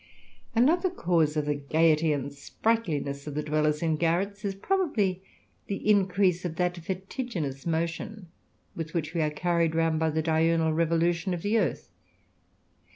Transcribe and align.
Another 0.55 0.89
cause 0.89 1.37
of 1.37 1.45
the 1.45 1.53
gaiety 1.53 2.11
and 2.11 2.33
sprightliness 2.33 3.27
of 3.27 3.35
the 3.35 3.43
dwellers 3.43 3.83
in 3.83 3.97
garrets 3.97 4.43
is 4.43 4.55
probably 4.55 5.21
the 5.67 5.87
increase 5.87 6.43
of 6.43 6.55
that 6.55 6.75
vertiginous 6.77 7.67
motion, 7.67 8.27
with 8.75 8.95
which 8.95 9.13
we 9.13 9.21
are 9.21 9.29
carried 9.29 9.75
round 9.75 9.99
by 9.99 10.09
the 10.09 10.23
diurnal 10.23 10.73
revolution 10.73 11.35
of 11.35 11.43
the 11.43 11.59
earth. 11.59 11.91